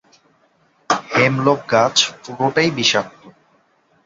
Hemlock 1.11 1.59
গাছ 1.71 1.97
পুরোটাই 2.23 2.69
বিষাক্ত। 2.71 3.21